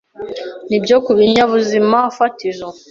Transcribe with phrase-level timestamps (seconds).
[0.69, 2.67] Nibyo ku binyabuzima fatizo